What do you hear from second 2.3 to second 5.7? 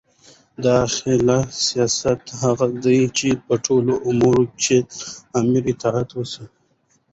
هغه دئ، چي په ټولو امورو کښي د امیر